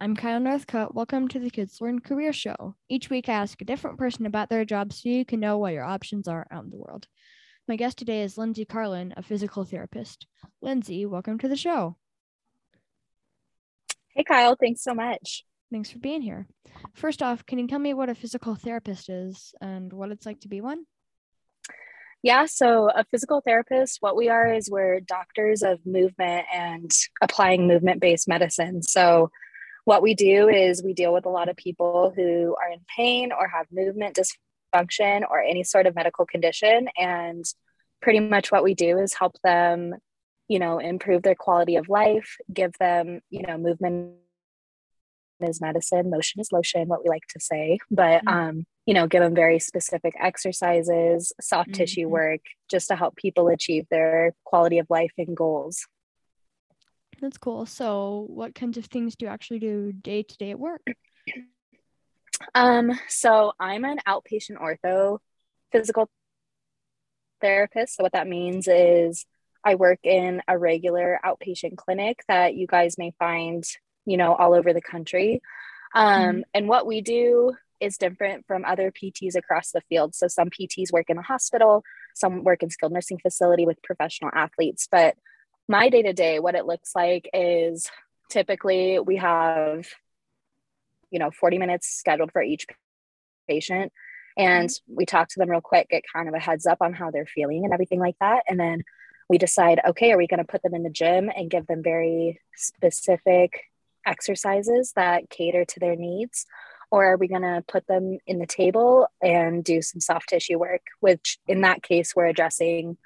[0.00, 0.92] I'm Kyle Northcutt.
[0.92, 2.74] Welcome to the Kids Learn Career Show.
[2.88, 5.72] Each week, I ask a different person about their job so you can know what
[5.72, 7.06] your options are out in the world.
[7.68, 10.26] My guest today is Lindsay Carlin, a physical therapist.
[10.60, 11.96] Lindsay, welcome to the show.
[14.08, 14.56] Hey, Kyle.
[14.60, 15.44] Thanks so much.
[15.70, 16.48] Thanks for being here.
[16.94, 20.40] First off, can you tell me what a physical therapist is and what it's like
[20.40, 20.84] to be one?
[22.22, 26.90] Yeah, so a physical therapist, what we are is we're doctors of movement and
[27.20, 28.82] applying movement based medicine.
[28.82, 29.30] So,
[29.84, 33.32] what we do is we deal with a lot of people who are in pain
[33.32, 36.88] or have movement dysfunction or any sort of medical condition.
[36.96, 37.44] And
[38.00, 39.94] pretty much what we do is help them,
[40.48, 44.14] you know, improve their quality of life, give them, you know, movement
[45.40, 47.78] is medicine, motion is lotion, what we like to say.
[47.90, 48.28] But, mm-hmm.
[48.28, 51.76] um, you know, give them very specific exercises, soft mm-hmm.
[51.76, 52.40] tissue work,
[52.70, 55.86] just to help people achieve their quality of life and goals.
[57.24, 57.64] That's cool.
[57.64, 60.82] So, what kinds of things do you actually do day to day at work?
[62.54, 65.20] Um, so I'm an outpatient ortho
[65.72, 66.10] physical
[67.40, 67.96] therapist.
[67.96, 69.24] So what that means is
[69.64, 73.64] I work in a regular outpatient clinic that you guys may find,
[74.04, 75.40] you know, all over the country.
[75.94, 76.40] Um, mm-hmm.
[76.52, 80.14] And what we do is different from other PTs across the field.
[80.14, 81.84] So some PTs work in a hospital,
[82.14, 85.16] some work in skilled nursing facility with professional athletes, but
[85.68, 87.90] my day to day, what it looks like is
[88.28, 89.86] typically we have,
[91.10, 92.66] you know, 40 minutes scheduled for each
[93.48, 93.92] patient.
[94.36, 94.94] And mm-hmm.
[94.96, 97.26] we talk to them real quick, get kind of a heads up on how they're
[97.26, 98.44] feeling and everything like that.
[98.48, 98.82] And then
[99.28, 101.82] we decide, okay, are we going to put them in the gym and give them
[101.82, 103.62] very specific
[104.06, 106.46] exercises that cater to their needs?
[106.90, 110.58] Or are we going to put them in the table and do some soft tissue
[110.58, 112.98] work, which in that case, we're addressing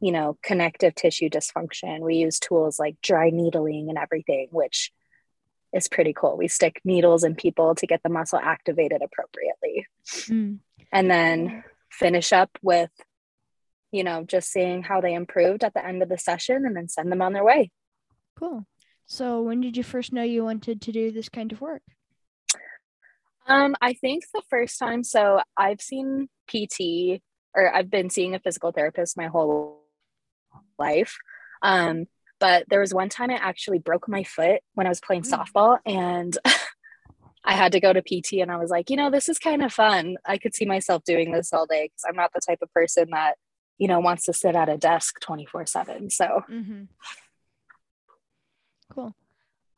[0.00, 2.00] you know, connective tissue dysfunction.
[2.00, 4.92] We use tools like dry needling and everything, which
[5.72, 6.36] is pretty cool.
[6.36, 9.86] We stick needles in people to get the muscle activated appropriately.
[10.06, 10.58] Mm.
[10.92, 12.90] And then finish up with,
[13.92, 16.88] you know, just seeing how they improved at the end of the session and then
[16.88, 17.70] send them on their way.
[18.38, 18.66] Cool.
[19.06, 21.82] So, when did you first know you wanted to do this kind of work?
[23.46, 27.20] Um, I think the first time, so I've seen PT
[27.54, 29.79] or I've been seeing a physical therapist my whole
[30.78, 31.16] life.
[31.62, 32.06] Um,
[32.38, 35.30] but there was one time I actually broke my foot when I was playing mm.
[35.30, 36.36] softball and
[37.44, 39.62] I had to go to PT and I was like, you know, this is kind
[39.62, 40.16] of fun.
[40.26, 43.08] I could see myself doing this all day because I'm not the type of person
[43.12, 43.34] that,
[43.78, 46.10] you know, wants to sit at a desk 24 7.
[46.10, 46.82] So mm-hmm.
[48.92, 49.14] cool.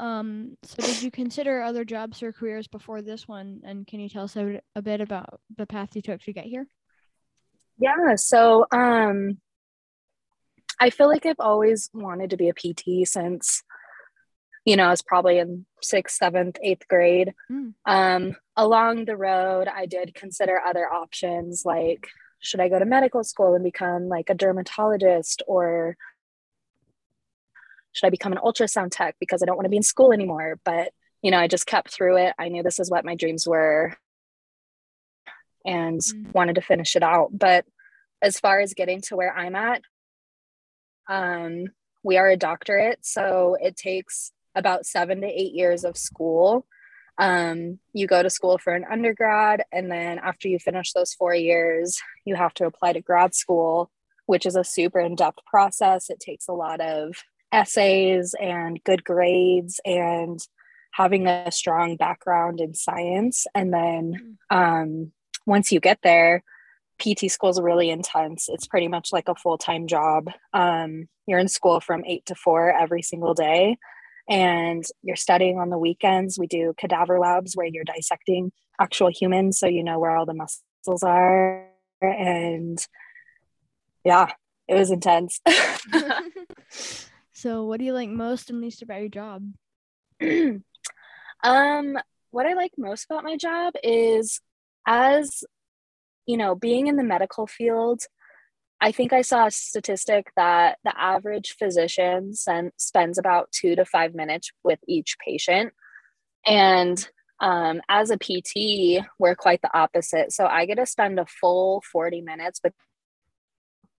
[0.01, 3.61] Um, so did you consider other jobs or careers before this one?
[3.65, 6.45] And can you tell us a, a bit about the path you took to get
[6.45, 6.67] here?
[7.79, 8.17] Yeah.
[8.17, 9.39] So, um,
[10.83, 13.63] I feel like I've always wanted to be a PT since,
[14.65, 17.35] you know, I was probably in sixth, seventh, eighth grade.
[17.49, 17.75] Mm.
[17.87, 22.09] Um, along the road, I did consider other options like,
[22.41, 25.97] should I go to medical school and become like a dermatologist or
[27.93, 30.59] should I become an ultrasound tech because I don't want to be in school anymore?
[30.65, 32.35] But, you know, I just kept through it.
[32.41, 33.97] I knew this is what my dreams were
[35.65, 36.35] and mm.
[36.35, 37.29] wanted to finish it out.
[37.33, 37.67] But
[38.21, 39.83] as far as getting to where I'm at,
[41.09, 41.65] um,
[42.03, 46.67] we are a doctorate, so it takes about seven to eight years of school.
[47.19, 51.35] Um, you go to school for an undergrad, and then after you finish those four
[51.35, 53.91] years, you have to apply to grad school,
[54.27, 56.11] which is a super in depth process.
[56.11, 57.15] It takes a lot of
[57.53, 60.41] essays and good grades and
[60.93, 63.47] having a strong background in science.
[63.55, 64.57] And then mm.
[64.57, 65.13] um,
[65.47, 66.43] once you get there,
[66.99, 68.47] PT school is really intense.
[68.49, 70.29] It's pretty much like a full time job.
[70.53, 73.77] Um, you're in school from eight to four every single day,
[74.29, 76.39] and you're studying on the weekends.
[76.39, 80.35] We do cadaver labs where you're dissecting actual humans, so you know where all the
[80.35, 81.67] muscles are.
[82.01, 82.85] And
[84.05, 84.33] yeah,
[84.69, 85.41] it was intense.
[87.33, 89.45] so, what do you like most and least about your job?
[91.45, 91.99] um,
[92.31, 94.41] what I like most about my job is
[94.87, 95.45] as
[96.27, 98.03] you know, being in the medical field,
[98.81, 104.15] I think I saw a statistic that the average physician spends about two to five
[104.15, 105.73] minutes with each patient.
[106.45, 107.09] And
[107.41, 110.33] um, as a PT, we're quite the opposite.
[110.33, 112.73] So I get to spend a full 40 minutes with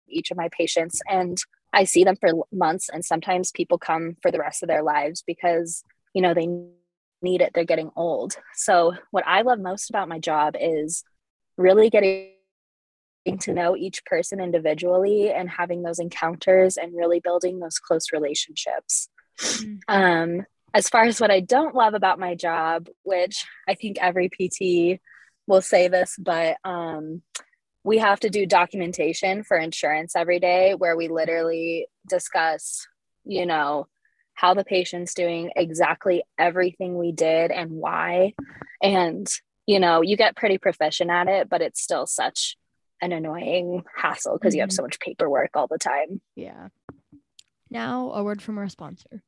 [0.09, 1.39] each of my patients, and
[1.73, 2.89] I see them for months.
[2.93, 5.85] And sometimes people come for the rest of their lives because,
[6.15, 6.47] you know, they
[7.23, 8.35] need it, they're getting old.
[8.55, 11.05] So, what I love most about my job is
[11.57, 12.33] really getting
[13.41, 19.09] to know each person individually and having those encounters and really building those close relationships.
[19.41, 19.75] Mm-hmm.
[19.89, 24.29] Um, as far as what I don't love about my job, which I think every
[24.29, 25.01] PT
[25.47, 27.23] will say this, but um,
[27.85, 32.87] we have to do documentation for insurance every day where we literally discuss,
[33.25, 33.87] you know,
[34.35, 38.35] how the patient's doing, exactly everything we did and why.
[38.83, 39.29] And,
[39.67, 42.57] you know, you get pretty proficient at it, but it's still such
[43.01, 44.57] an annoying hassle because mm-hmm.
[44.57, 44.77] you have mm-hmm.
[44.77, 46.21] so much paperwork all the time.
[46.37, 46.69] Yeah.
[47.71, 49.23] Now, a word from our sponsor.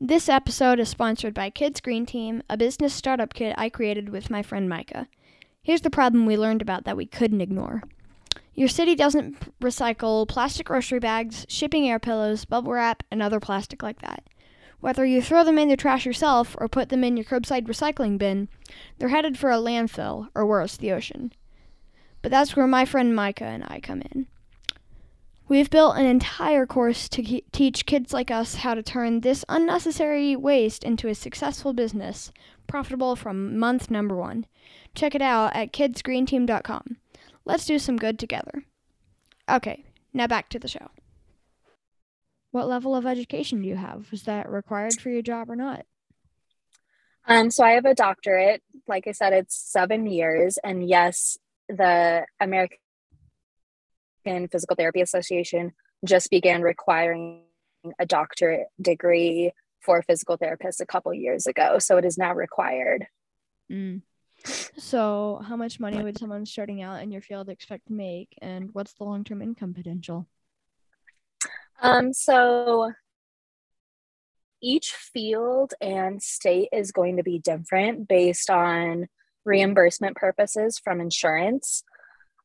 [0.00, 4.30] This episode is sponsored by Kids Green Team, a business startup kit I created with
[4.30, 5.08] my friend Micah.
[5.62, 7.82] Here's the problem we learned about that we couldn't ignore.
[8.54, 13.82] Your city doesn't recycle plastic grocery bags, shipping air pillows, bubble wrap, and other plastic
[13.82, 14.22] like that.
[14.86, 18.18] Whether you throw them in the trash yourself or put them in your curbside recycling
[18.18, 18.48] bin,
[18.96, 21.32] they're headed for a landfill, or worse, the ocean.
[22.22, 24.28] But that's where my friend Micah and I come in.
[25.48, 29.44] We've built an entire course to ke- teach kids like us how to turn this
[29.48, 32.30] unnecessary waste into a successful business,
[32.68, 34.46] profitable from month number one.
[34.94, 36.98] Check it out at kidsgreenteam.com.
[37.44, 38.62] Let's do some good together.
[39.50, 39.84] Okay,
[40.14, 40.92] now back to the show.
[42.56, 44.10] What level of education do you have?
[44.10, 45.84] Was that required for your job or not?
[47.26, 48.62] Um, so I have a doctorate.
[48.88, 50.56] Like I said, it's seven years.
[50.64, 51.36] And yes,
[51.68, 52.78] the American
[54.24, 55.72] American Physical Therapy Association
[56.02, 57.42] just began requiring
[57.98, 61.78] a doctorate degree for physical therapists a couple years ago.
[61.78, 63.06] So it is now required.
[63.70, 64.00] Mm.
[64.78, 68.70] So, how much money would someone starting out in your field expect to make, and
[68.72, 70.26] what's the long term income potential?
[71.86, 72.92] Um, so,
[74.60, 79.06] each field and state is going to be different based on
[79.44, 81.84] reimbursement purposes from insurance.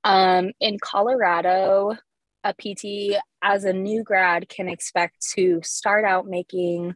[0.04, 1.96] Um, in Colorado,
[2.44, 6.94] a PT as a new grad can expect to start out making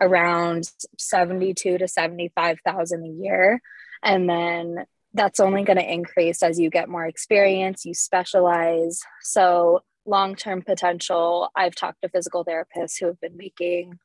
[0.00, 3.60] around 72 to 75,000 a year
[4.04, 9.00] and then that's only going to increase as you get more experience, you specialize.
[9.22, 13.98] So, long-term potential, I've talked to physical therapists who have been making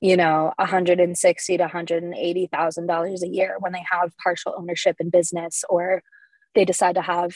[0.00, 5.64] you know 160 to 180,000 dollars a year when they have partial ownership in business
[5.68, 6.02] or
[6.54, 7.34] they decide to have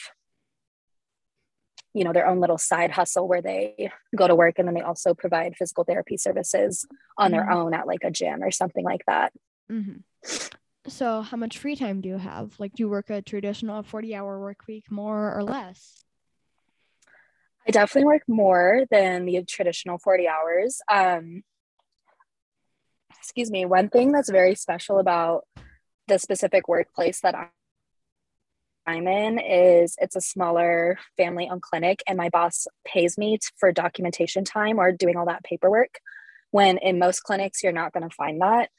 [1.95, 4.81] you know their own little side hustle where they go to work and then they
[4.81, 6.87] also provide physical therapy services
[7.19, 7.37] on mm-hmm.
[7.37, 9.33] their own at like a gym or something like that
[9.71, 9.97] mm-hmm.
[10.87, 14.15] so how much free time do you have like do you work a traditional 40
[14.15, 16.05] hour work week more or less
[17.67, 21.43] i definitely work more than the traditional 40 hours um
[23.19, 25.45] excuse me one thing that's very special about
[26.09, 27.49] the specific workplace that i
[28.87, 33.73] I'm in is it's a smaller family owned clinic, and my boss pays me for
[33.73, 36.01] documentation time or doing all that paperwork.
[36.51, 38.71] When in most clinics, you're not going to find that.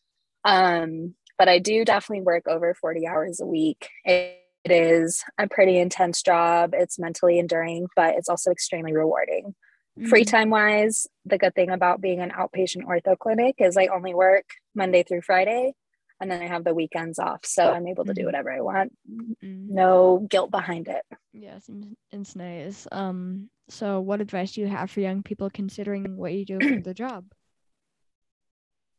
[0.43, 3.89] Um, but I do definitely work over 40 hours a week.
[4.05, 6.73] It, it is a pretty intense job.
[6.73, 9.55] It's mentally enduring, but it's also extremely rewarding.
[9.99, 10.09] Mm-hmm.
[10.09, 14.13] Free time wise, the good thing about being an outpatient ortho clinic is I only
[14.13, 15.73] work Monday through Friday
[16.19, 17.45] and then I have the weekends off.
[17.45, 18.27] So I'm able to do mm-hmm.
[18.27, 18.93] whatever I want.
[19.11, 19.75] Mm-hmm.
[19.75, 21.03] No guilt behind it.
[21.33, 21.59] Yeah,
[22.11, 22.87] it's nice.
[22.91, 26.79] Um, so what advice do you have for young people considering what you do for
[26.83, 27.25] the job?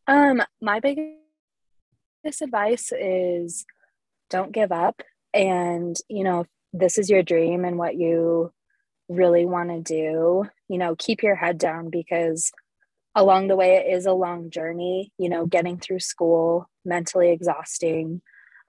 [0.06, 3.64] Um, my biggest advice is
[4.28, 5.00] don't give up.
[5.34, 8.52] And, you know, this is your dream and what you
[9.08, 12.50] really want to do, you know, keep your head down because
[13.14, 18.20] along the way it is a long journey you know getting through school mentally exhausting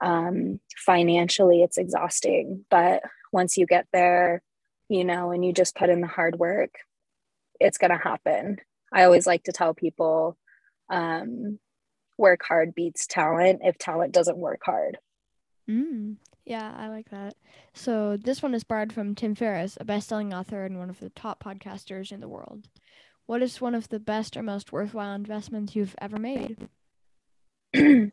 [0.02, 2.64] um, financially it's exhausting.
[2.70, 4.42] But once you get there
[4.88, 6.74] you know and you just put in the hard work
[7.58, 8.58] it's going to happen.
[8.92, 10.36] I always like to tell people
[10.90, 11.58] um,
[12.18, 13.60] work hard beats talent.
[13.64, 14.98] If talent doesn't work hard
[15.68, 17.34] mm, yeah i like that
[17.72, 21.10] so this one is borrowed from tim ferriss a best-selling author and one of the
[21.10, 22.68] top podcasters in the world
[23.26, 26.68] what is one of the best or most worthwhile investments you've ever made?
[27.76, 28.12] Ooh,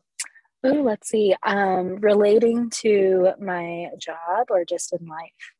[0.64, 1.36] let's see.
[1.44, 5.52] Um, relating to my job or just in life?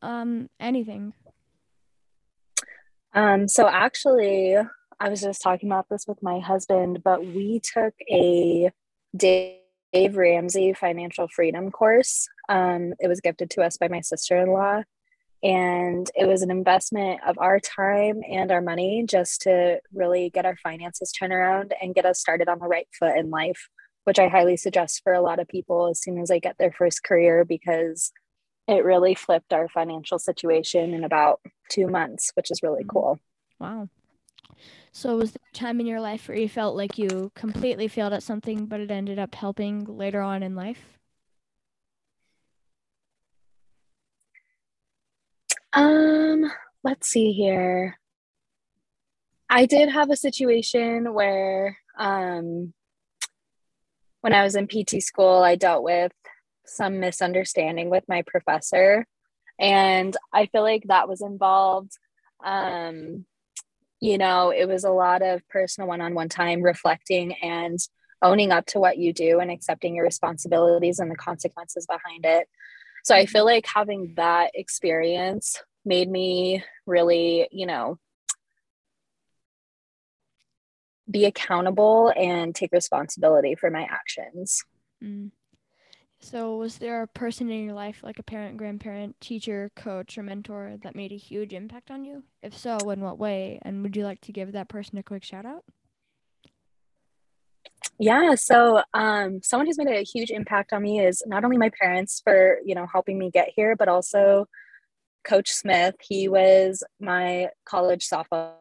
[0.00, 1.14] Um, anything.
[3.12, 4.56] Um, so actually,
[5.00, 8.70] I was just talking about this with my husband, but we took a
[9.92, 12.28] Dave Ramsey financial freedom course.
[12.48, 14.82] Um, it was gifted to us by my sister in law
[15.42, 20.46] and it was an investment of our time and our money just to really get
[20.46, 23.68] our finances turned around and get us started on the right foot in life
[24.04, 26.72] which i highly suggest for a lot of people as soon as they get their
[26.72, 28.12] first career because
[28.68, 32.90] it really flipped our financial situation in about two months which is really mm-hmm.
[32.90, 33.18] cool
[33.58, 33.88] wow
[34.92, 38.12] So, was there a time in your life where you felt like you completely failed
[38.12, 40.98] at something, but it ended up helping later on in life?
[45.72, 46.50] Um,
[46.84, 47.98] let's see here.
[49.48, 52.72] I did have a situation where um
[54.20, 56.12] when I was in PT school, I dealt with
[56.64, 59.06] some misunderstanding with my professor
[59.58, 61.92] and I feel like that was involved
[62.44, 63.26] um
[64.02, 67.78] you know, it was a lot of personal one-on-one time reflecting and
[68.20, 72.48] owning up to what you do and accepting your responsibilities and the consequences behind it.
[73.04, 78.00] So I feel like having that experience made me really, you know,
[81.08, 84.64] be accountable and take responsibility for my actions.
[85.02, 85.30] Mm.
[86.24, 90.22] So, was there a person in your life, like a parent, grandparent, teacher, coach, or
[90.22, 92.22] mentor, that made a huge impact on you?
[92.42, 93.58] If so, in what way?
[93.62, 95.64] And would you like to give that person a quick shout out?
[97.98, 101.70] Yeah, so um, someone who's made a huge impact on me is not only my
[101.80, 104.46] parents for you know helping me get here, but also
[105.24, 105.96] Coach Smith.
[106.00, 108.54] He was my college softball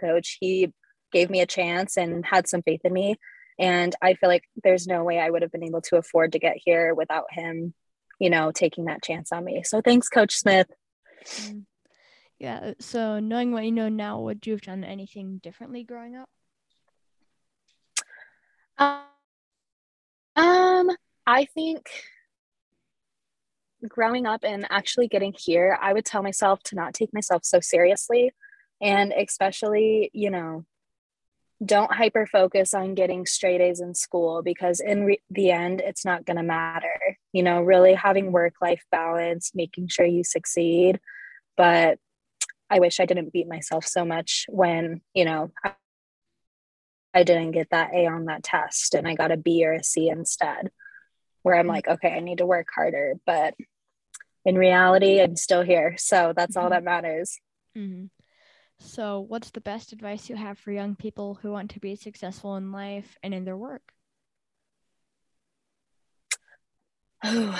[0.00, 0.38] coach.
[0.40, 0.72] He
[1.12, 3.16] gave me a chance and had some faith in me.
[3.58, 6.38] And I feel like there's no way I would have been able to afford to
[6.38, 7.74] get here without him,
[8.18, 9.62] you know, taking that chance on me.
[9.64, 10.68] So thanks, Coach Smith.
[11.26, 11.64] Mm.
[12.38, 12.72] Yeah.
[12.80, 16.28] So knowing what you know now, would you have done anything differently growing up?
[20.36, 20.90] Um,
[21.26, 21.88] I think
[23.88, 27.60] growing up and actually getting here, I would tell myself to not take myself so
[27.60, 28.32] seriously.
[28.80, 30.64] And especially, you know,
[31.64, 36.04] don't hyper focus on getting straight A's in school because in re- the end, it's
[36.04, 37.18] not going to matter.
[37.32, 41.00] You know, really having work life balance, making sure you succeed.
[41.56, 41.98] But
[42.68, 45.72] I wish I didn't beat myself so much when, you know, I,
[47.12, 49.84] I didn't get that A on that test and I got a B or a
[49.84, 50.70] C instead,
[51.42, 51.70] where I'm mm-hmm.
[51.70, 53.14] like, okay, I need to work harder.
[53.24, 53.54] But
[54.44, 55.94] in reality, I'm still here.
[55.98, 56.72] So that's all mm-hmm.
[56.72, 57.38] that matters.
[57.78, 58.06] Mm-hmm.
[58.78, 62.56] So, what's the best advice you have for young people who want to be successful
[62.56, 63.92] in life and in their work?
[67.22, 67.58] Oh,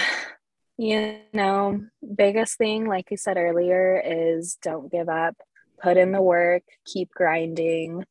[0.77, 1.81] you know,
[2.15, 5.37] biggest thing, like I said earlier, is don't give up,
[5.83, 8.05] put in the work, keep grinding,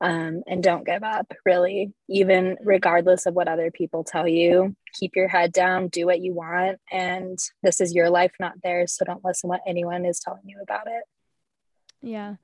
[0.00, 4.76] um, and don't give up, really, even regardless of what other people tell you.
[4.94, 8.94] Keep your head down, do what you want, and this is your life, not theirs.
[8.94, 11.02] So don't listen what anyone is telling you about it.
[12.02, 12.36] Yeah.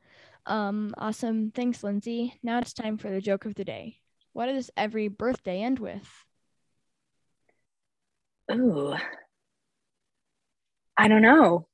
[0.47, 1.53] Um, awesome.
[1.53, 2.39] Thanks, Lindsay.
[2.43, 3.99] Now it's time for the joke of the day.
[4.33, 6.09] What does every birthday end with?
[8.51, 8.95] Ooh.
[10.97, 11.67] I don't know.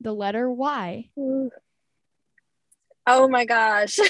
[0.00, 1.10] The letter Y.
[3.06, 3.98] Oh my gosh.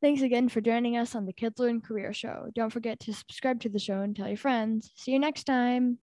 [0.00, 2.50] Thanks again for joining us on the Kids Learn Career Show.
[2.54, 4.92] Don't forget to subscribe to the show and tell your friends.
[4.94, 5.98] See you next time.